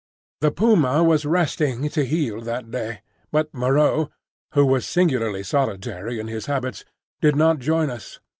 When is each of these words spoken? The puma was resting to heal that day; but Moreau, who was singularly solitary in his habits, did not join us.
The 0.39 0.49
puma 0.49 1.03
was 1.03 1.27
resting 1.27 1.87
to 1.89 2.03
heal 2.03 2.41
that 2.41 2.71
day; 2.71 3.01
but 3.31 3.53
Moreau, 3.53 4.09
who 4.55 4.65
was 4.65 4.87
singularly 4.87 5.43
solitary 5.43 6.19
in 6.19 6.27
his 6.27 6.47
habits, 6.47 6.83
did 7.21 7.35
not 7.35 7.59
join 7.59 7.91
us. 7.91 8.19